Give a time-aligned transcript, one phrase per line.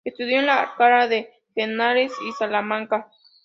[0.03, 3.11] Estudió en Alcalá de Henares y Salamanca.